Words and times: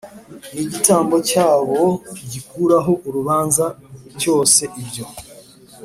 N 0.53 0.55
igitambo 0.63 1.15
cyabo 1.29 1.81
gikuraho 2.31 2.91
urubanza 3.07 3.65
cyose 4.21 4.61
ibyo 4.81 5.05